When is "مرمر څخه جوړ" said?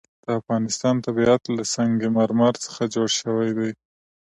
2.17-3.07